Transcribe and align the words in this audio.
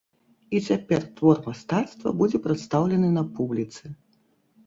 І 0.59 0.59
цяпер 0.67 1.03
твор 1.17 1.37
мастацтва 1.49 2.13
будзе 2.21 2.37
прадстаўлены 2.45 3.09
на 3.19 3.23
публіцы. 3.41 3.83